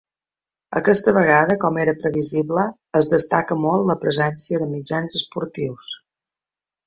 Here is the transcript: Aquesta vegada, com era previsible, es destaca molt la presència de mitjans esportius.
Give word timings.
Aquesta 0.77 1.11
vegada, 1.17 1.57
com 1.63 1.75
era 1.83 1.93
previsible, 1.99 2.63
es 3.01 3.11
destaca 3.13 3.57
molt 3.67 3.87
la 3.91 3.97
presència 4.07 4.61
de 4.63 4.69
mitjans 4.71 5.19
esportius. 5.23 5.93